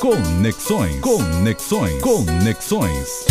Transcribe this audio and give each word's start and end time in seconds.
Conexões. 0.00 1.00
Conexões. 1.00 2.00
Conexões. 2.00 3.26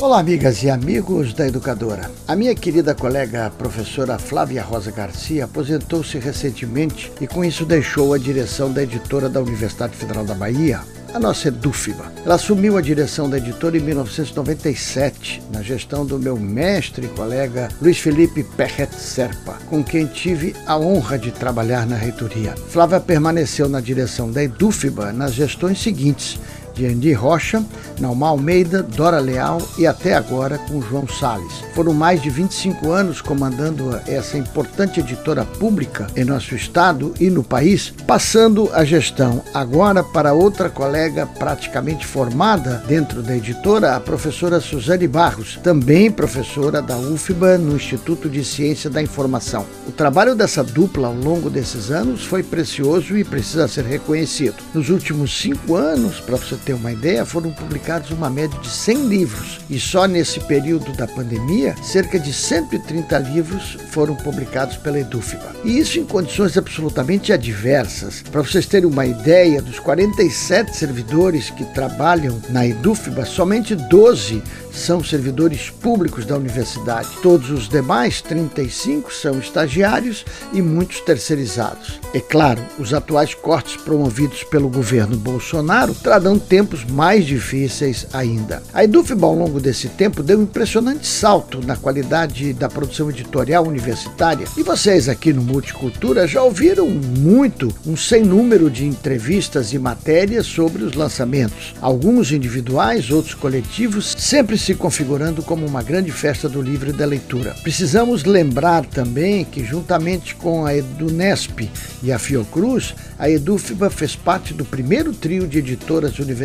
Olá, 0.00 0.18
amigas 0.18 0.60
e 0.64 0.68
amigos 0.68 1.32
da 1.32 1.46
Educadora. 1.46 2.10
A 2.26 2.34
minha 2.34 2.56
querida 2.56 2.92
colega 2.92 3.52
professora 3.56 4.18
Flávia 4.18 4.64
Rosa 4.64 4.90
Garcia 4.90 5.44
aposentou-se 5.44 6.18
recentemente 6.18 7.12
e 7.20 7.28
com 7.28 7.44
isso 7.44 7.64
deixou 7.64 8.12
a 8.12 8.18
direção 8.18 8.72
da 8.72 8.82
editora 8.82 9.28
da 9.28 9.40
Universidade 9.40 9.96
Federal 9.96 10.24
da 10.24 10.34
Bahia, 10.34 10.80
a 11.14 11.18
nossa 11.18 11.48
Edúfiba. 11.48 12.12
Ela 12.24 12.36
assumiu 12.36 12.76
a 12.76 12.80
direção 12.80 13.28
da 13.28 13.36
editora 13.36 13.76
em 13.76 13.80
1997, 13.80 15.42
na 15.52 15.62
gestão 15.62 16.06
do 16.06 16.18
meu 16.18 16.38
mestre 16.38 17.06
e 17.06 17.08
colega 17.10 17.68
Luiz 17.80 17.98
Felipe 17.98 18.42
Perret 18.42 18.94
Serpa, 18.94 19.58
com 19.68 19.82
quem 19.82 20.06
tive 20.06 20.54
a 20.66 20.78
honra 20.78 21.18
de 21.18 21.30
trabalhar 21.30 21.86
na 21.86 21.96
reitoria. 21.96 22.54
Flávia 22.68 23.00
permaneceu 23.00 23.68
na 23.68 23.80
direção 23.80 24.30
da 24.30 24.42
Edúfiba 24.42 25.12
nas 25.12 25.34
gestões 25.34 25.82
seguintes, 25.82 26.38
de 26.74 26.86
Andy 26.86 27.12
Rocha, 27.12 27.64
Nauma 28.00 28.28
Almeida, 28.28 28.82
Dora 28.82 29.18
Leal 29.18 29.60
e 29.78 29.86
até 29.86 30.14
agora 30.14 30.58
com 30.58 30.80
João 30.80 31.06
Sales. 31.06 31.52
Foram 31.74 31.92
mais 31.92 32.22
de 32.22 32.30
25 32.30 32.90
anos 32.90 33.20
comandando 33.20 33.98
essa 34.06 34.36
importante 34.36 35.00
editora 35.00 35.44
pública 35.44 36.06
em 36.16 36.24
nosso 36.24 36.54
estado 36.54 37.14
e 37.20 37.30
no 37.30 37.42
país, 37.42 37.92
passando 38.06 38.70
a 38.72 38.84
gestão 38.84 39.42
agora 39.54 40.02
para 40.02 40.32
outra 40.32 40.68
colega 40.68 41.26
praticamente 41.26 42.06
formada 42.06 42.82
dentro 42.86 43.22
da 43.22 43.36
editora, 43.36 43.96
a 43.96 44.00
professora 44.00 44.60
Suzane 44.60 45.06
Barros, 45.06 45.58
também 45.62 46.10
professora 46.10 46.82
da 46.82 46.96
UFBA 46.96 47.58
no 47.58 47.76
Instituto 47.76 48.28
de 48.28 48.44
Ciência 48.44 48.90
da 48.90 49.02
Informação. 49.02 49.66
O 49.86 49.92
trabalho 49.92 50.34
dessa 50.34 50.62
dupla 50.62 51.08
ao 51.08 51.14
longo 51.14 51.50
desses 51.50 51.90
anos 51.90 52.24
foi 52.24 52.42
precioso 52.42 53.16
e 53.16 53.24
precisa 53.24 53.68
ser 53.68 53.84
reconhecido. 53.84 54.56
Nos 54.74 54.88
últimos 54.88 55.38
cinco 55.38 55.76
anos, 55.76 56.20
para 56.20 56.36
você 56.36 56.56
ter 56.62 56.74
uma 56.74 56.92
ideia, 56.92 57.24
foram 57.24 57.50
publicados 57.52 58.10
uma 58.10 58.30
média 58.30 58.58
de 58.60 58.68
100 58.68 59.06
livros 59.06 59.60
e 59.68 59.78
só 59.78 60.06
nesse 60.06 60.40
período 60.40 60.92
da 60.92 61.06
pandemia, 61.06 61.74
cerca 61.82 62.18
de 62.18 62.32
130 62.32 63.18
livros 63.18 63.76
foram 63.90 64.14
publicados 64.14 64.76
pela 64.76 64.98
Edúfiba. 64.98 65.54
E 65.64 65.78
isso 65.78 65.98
em 65.98 66.04
condições 66.04 66.56
absolutamente 66.56 67.32
adversas. 67.32 68.22
Para 68.30 68.42
vocês 68.42 68.66
terem 68.66 68.88
uma 68.88 69.06
ideia, 69.06 69.60
dos 69.60 69.78
47 69.78 70.76
servidores 70.76 71.50
que 71.50 71.64
trabalham 71.66 72.40
na 72.50 72.66
Edúfiba, 72.66 73.24
somente 73.24 73.74
12 73.74 74.42
são 74.72 75.04
servidores 75.04 75.70
públicos 75.70 76.24
da 76.24 76.36
universidade. 76.36 77.08
Todos 77.22 77.50
os 77.50 77.68
demais, 77.68 78.20
35, 78.22 79.12
são 79.12 79.38
estagiários 79.38 80.24
e 80.52 80.62
muitos 80.62 81.00
terceirizados. 81.00 82.00
É 82.14 82.20
claro, 82.20 82.62
os 82.78 82.94
atuais 82.94 83.34
cortes 83.34 83.76
promovidos 83.76 84.42
pelo 84.44 84.68
governo 84.68 85.16
Bolsonaro 85.16 85.94
trarão 85.94 86.38
tempos 86.52 86.84
mais 86.84 87.24
difíceis 87.24 88.06
ainda. 88.12 88.62
A 88.74 88.84
Edufba, 88.84 89.26
ao 89.26 89.34
longo 89.34 89.58
desse 89.58 89.88
tempo, 89.88 90.22
deu 90.22 90.38
um 90.38 90.42
impressionante 90.42 91.06
salto 91.06 91.66
na 91.66 91.76
qualidade 91.76 92.52
da 92.52 92.68
produção 92.68 93.08
editorial 93.08 93.66
universitária. 93.66 94.46
E 94.54 94.62
vocês 94.62 95.08
aqui 95.08 95.32
no 95.32 95.40
Multicultura 95.40 96.26
já 96.26 96.42
ouviram 96.42 96.90
muito, 96.90 97.74
um 97.86 97.96
sem 97.96 98.22
número 98.22 98.70
de 98.70 98.84
entrevistas 98.84 99.72
e 99.72 99.78
matérias 99.78 100.44
sobre 100.44 100.84
os 100.84 100.92
lançamentos. 100.92 101.74
Alguns 101.80 102.30
individuais, 102.32 103.10
outros 103.10 103.32
coletivos, 103.32 104.14
sempre 104.18 104.58
se 104.58 104.74
configurando 104.74 105.42
como 105.42 105.64
uma 105.64 105.82
grande 105.82 106.12
festa 106.12 106.50
do 106.50 106.60
livro 106.60 106.90
e 106.90 106.92
da 106.92 107.06
leitura. 107.06 107.56
Precisamos 107.62 108.24
lembrar 108.24 108.84
também 108.84 109.42
que, 109.42 109.64
juntamente 109.64 110.34
com 110.34 110.66
a 110.66 110.76
Edunesp 110.76 111.70
e 112.02 112.12
a 112.12 112.18
Fiocruz, 112.18 112.94
a 113.18 113.30
Edufba 113.30 113.88
fez 113.88 114.14
parte 114.14 114.52
do 114.52 114.66
primeiro 114.66 115.14
trio 115.14 115.46
de 115.46 115.58
editoras 115.58 116.18
universitárias 116.18 116.41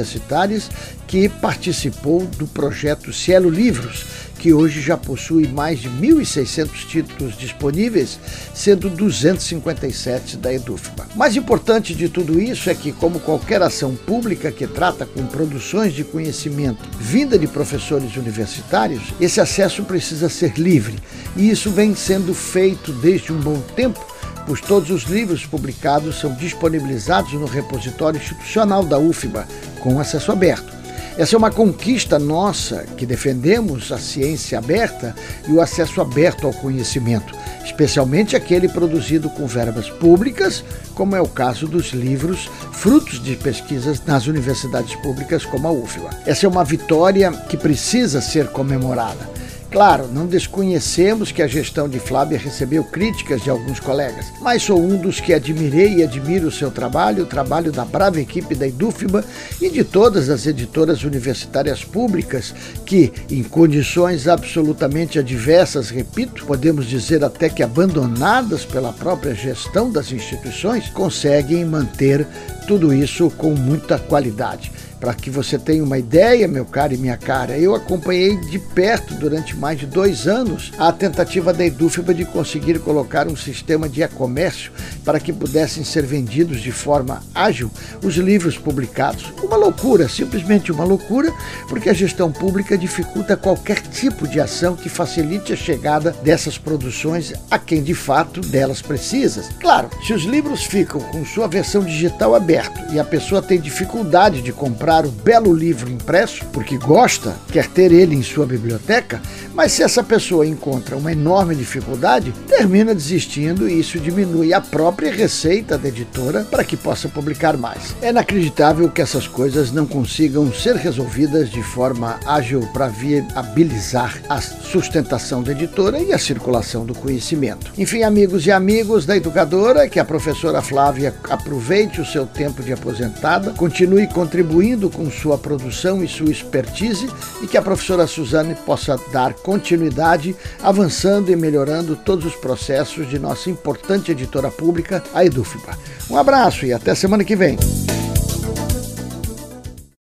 que 1.07 1.29
participou 1.29 2.25
do 2.37 2.47
projeto 2.47 3.13
Cielo 3.13 3.49
Livros, 3.49 4.05
que 4.37 4.53
hoje 4.53 4.81
já 4.81 4.95
possui 4.95 5.47
mais 5.47 5.79
de 5.79 5.89
1.600 5.89 6.69
títulos 6.87 7.37
disponíveis, 7.37 8.19
sendo 8.53 8.89
257 8.89 10.37
da 10.37 10.53
Edufba. 10.53 11.07
Mais 11.15 11.35
importante 11.35 11.95
de 11.95 12.07
tudo 12.07 12.39
isso 12.39 12.69
é 12.69 12.75
que, 12.75 12.91
como 12.91 13.19
qualquer 13.19 13.61
ação 13.61 13.95
pública 13.95 14.51
que 14.51 14.67
trata 14.67 15.05
com 15.05 15.25
produções 15.25 15.93
de 15.93 16.03
conhecimento 16.03 16.87
vinda 16.99 17.37
de 17.37 17.47
professores 17.47 18.15
universitários, 18.15 19.01
esse 19.19 19.41
acesso 19.41 19.83
precisa 19.83 20.29
ser 20.29 20.57
livre, 20.57 20.95
e 21.35 21.49
isso 21.49 21.71
vem 21.71 21.95
sendo 21.95 22.33
feito 22.33 22.91
desde 22.91 23.33
um 23.33 23.39
bom 23.39 23.59
tempo 23.75 24.16
pois 24.47 24.61
todos 24.61 24.89
os 24.89 25.03
livros 25.03 25.45
publicados 25.45 26.19
são 26.19 26.33
disponibilizados 26.33 27.33
no 27.33 27.45
repositório 27.45 28.17
institucional 28.17 28.83
da 28.83 28.97
UFBA, 28.97 29.45
com 29.81 29.99
acesso 29.99 30.31
aberto. 30.31 30.77
Essa 31.17 31.35
é 31.35 31.37
uma 31.37 31.51
conquista 31.51 32.19
nossa 32.19 32.85
que 32.95 33.03
defendemos 33.03 33.91
a 33.91 33.97
ciência 33.97 34.59
aberta 34.59 35.15
e 35.47 35.51
o 35.51 35.59
acesso 35.59 35.99
aberto 35.99 36.45
ao 36.45 36.53
conhecimento, 36.53 37.33
especialmente 37.65 38.35
aquele 38.35 38.69
produzido 38.69 39.27
com 39.31 39.47
verbas 39.47 39.89
públicas, 39.89 40.63
como 40.93 41.15
é 41.15 41.21
o 41.21 41.27
caso 41.27 41.67
dos 41.67 41.91
livros 41.91 42.47
frutos 42.71 43.21
de 43.21 43.35
pesquisas 43.35 43.99
nas 44.05 44.27
universidades 44.27 44.95
públicas 44.97 45.43
como 45.43 45.67
a 45.67 45.71
UFBA. 45.71 46.09
Essa 46.23 46.45
é 46.45 46.49
uma 46.49 46.63
vitória 46.63 47.31
que 47.31 47.57
precisa 47.57 48.21
ser 48.21 48.49
comemorada. 48.49 49.27
Claro, 49.69 50.07
não 50.07 50.25
desconhecemos 50.25 51.31
que 51.31 51.41
a 51.41 51.47
gestão 51.47 51.89
de 51.89 51.99
Flávia 51.99 52.37
recebeu 52.37 52.85
críticas 52.85 53.41
de 53.43 53.49
alguns 53.49 53.81
colegas, 53.81 54.25
mas 54.41 54.63
sou 54.63 54.81
um 54.81 54.95
dos 54.95 55.19
que 55.19 55.33
admirei 55.33 55.95
e 55.95 56.03
admiro 56.03 56.47
o 56.47 56.51
seu 56.51 56.71
trabalho, 56.71 57.23
o 57.23 57.27
trabalho 57.27 57.69
da 57.69 57.83
brava 57.83 58.19
equipe 58.21 58.55
da 58.55 58.65
Edufba 58.65 59.25
e 59.61 59.69
de 59.69 59.83
todas 59.83 60.29
as 60.29 60.47
editoras 60.47 61.03
universitárias 61.03 61.83
públicas 61.83 62.55
que, 62.85 63.11
em 63.29 63.43
condições 63.43 64.25
absolutamente 64.25 65.19
adversas, 65.19 65.89
repito, 65.89 66.45
podemos 66.45 66.85
dizer 66.85 67.23
até 67.23 67.49
que 67.49 67.61
abandonadas 67.61 68.63
pela 68.63 68.93
própria 68.93 69.35
gestão 69.35 69.91
das 69.91 70.13
instituições, 70.13 70.87
conseguem 70.89 71.65
manter 71.65 72.25
tudo 72.65 72.93
isso 72.93 73.29
com 73.31 73.51
muita 73.51 73.99
qualidade. 73.99 74.71
Para 74.99 75.13
que 75.13 75.29
você 75.29 75.59
tenha 75.59 75.83
uma 75.83 75.97
ideia, 75.97 76.47
meu 76.47 76.65
caro 76.65 76.93
e 76.93 76.97
minha 76.97 77.17
cara, 77.17 77.57
eu 77.57 77.75
acompanhei 77.75 78.35
de 78.35 78.57
perto 78.57 79.13
durante 79.13 79.55
mais 79.55 79.79
de 79.79 79.85
dois 79.85 80.27
anos 80.27 80.71
a 80.77 80.91
tentativa 80.91 81.53
da 81.53 81.65
Edufba 81.65 82.13
de 82.13 82.25
conseguir 82.25 82.79
colocar 82.79 83.27
um 83.27 83.35
sistema 83.35 83.87
de 83.87 84.01
e-comércio 84.01 84.71
para 85.05 85.19
que 85.19 85.31
pudessem 85.31 85.83
ser 85.83 86.03
vendidos 86.03 86.61
de 86.61 86.71
forma 86.71 87.21
ágil 87.33 87.69
os 88.03 88.15
livros 88.15 88.57
publicados. 88.57 89.31
Uma 89.43 89.55
loucura, 89.55 90.09
simplesmente 90.09 90.71
uma 90.71 90.83
loucura, 90.83 91.31
porque 91.69 91.89
a 91.89 91.93
gestão 91.93 92.31
pública 92.31 92.77
dificulta 92.77 93.37
qualquer 93.37 93.81
tipo 93.81 94.27
de 94.27 94.39
ação 94.39 94.75
que 94.75 94.89
facilite 94.89 95.53
a 95.53 95.55
chegada 95.55 96.11
dessas 96.23 96.57
produções 96.57 97.33
a 97.51 97.59
quem 97.59 97.83
de 97.83 97.93
fato 97.93 98.41
delas 98.41 98.81
precisa. 98.81 99.43
Claro, 99.59 99.89
se 100.05 100.13
os 100.13 100.23
livros 100.23 100.63
ficam 100.63 100.99
com 100.99 101.23
sua 101.23 101.47
versão 101.47 101.83
digital 101.83 102.33
aberta 102.33 102.87
e 102.91 102.99
a 102.99 103.03
pessoa 103.03 103.41
tem 103.41 103.59
dificuldade 103.59 104.41
de 104.41 104.51
comprar 104.51 104.86
comprar 104.87 105.05
o 105.05 105.11
belo 105.11 105.53
livro 105.53 105.91
impresso, 105.91 106.45
porque 106.53 106.77
gosta, 106.77 107.35
quer 107.51 107.67
ter 107.67 107.91
ele 107.91 108.15
em 108.15 108.23
sua 108.23 108.45
biblioteca, 108.45 109.21
mas 109.53 109.73
se 109.73 109.83
essa 109.83 110.01
pessoa 110.01 110.47
encontra 110.47 110.95
uma 110.95 111.11
enorme 111.11 111.55
dificuldade, 111.55 112.31
termina 112.47 112.95
desistindo 112.95 113.67
e 113.67 113.81
isso 113.81 113.99
diminui 113.99 114.53
a 114.53 114.61
própria 114.61 115.11
receita 115.11 115.77
da 115.77 115.89
editora 115.89 116.45
para 116.49 116.63
que 116.63 116.77
possa 116.77 117.09
publicar 117.09 117.57
mais. 117.57 117.97
É 118.01 118.11
inacreditável 118.11 118.87
que 118.87 119.01
essas 119.01 119.27
coisas 119.27 119.73
não 119.73 119.85
consigam 119.85 120.53
ser 120.53 120.77
resolvidas 120.77 121.49
de 121.49 121.61
forma 121.61 122.17
ágil 122.25 122.61
para 122.71 122.87
viabilizar 122.87 124.21
a 124.29 124.39
sustentação 124.39 125.43
da 125.43 125.51
editora 125.51 125.99
e 125.99 126.13
a 126.13 126.17
circulação 126.17 126.85
do 126.85 126.95
conhecimento. 126.95 127.73
Enfim, 127.77 128.03
amigos 128.03 128.45
e 128.45 128.51
amigos 128.51 129.05
da 129.05 129.17
educadora, 129.17 129.89
que 129.89 129.99
a 129.99 130.05
professora 130.05 130.61
Flávia 130.61 131.13
aproveite 131.29 131.99
o 131.99 132.05
seu 132.05 132.25
tempo 132.25 132.63
de 132.63 132.71
aposentada, 132.71 133.51
continue 133.51 134.07
contribuindo 134.07 134.76
contribuindo 134.77 134.89
com 134.89 135.09
sua 135.09 135.37
produção 135.37 136.03
e 136.03 136.07
sua 136.07 136.29
expertise 136.29 137.09
e 137.41 137.47
que 137.47 137.57
a 137.57 137.61
professora 137.61 138.05
Suzane 138.05 138.55
possa 138.55 138.97
dar 139.11 139.33
continuidade, 139.33 140.35
avançando 140.61 141.31
e 141.31 141.35
melhorando 141.35 141.95
todos 141.95 142.25
os 142.25 142.35
processos 142.35 143.09
de 143.09 143.17
nossa 143.17 143.49
importante 143.49 144.11
editora 144.11 144.51
pública, 144.51 145.03
a 145.13 145.25
Edufba. 145.25 145.77
Um 146.09 146.17
abraço 146.17 146.65
e 146.65 146.71
até 146.71 146.93
semana 146.93 147.23
que 147.23 147.35
vem. 147.35 147.57